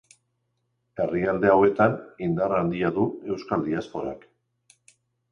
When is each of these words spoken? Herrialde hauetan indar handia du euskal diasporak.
Herrialde 1.03 1.51
hauetan 1.55 1.97
indar 2.27 2.55
handia 2.59 2.91
du 2.95 3.03
euskal 3.35 3.65
diasporak. 3.67 4.25